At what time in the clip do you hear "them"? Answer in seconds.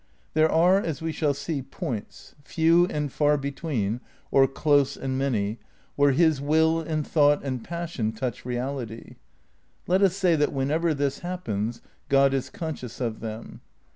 13.19-13.61